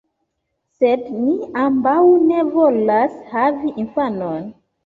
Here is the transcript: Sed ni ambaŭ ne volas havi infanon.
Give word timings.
Sed 0.79 1.03
ni 1.17 1.33
ambaŭ 1.65 1.95
ne 2.31 2.41
volas 2.57 3.21
havi 3.35 3.75
infanon. 3.85 4.53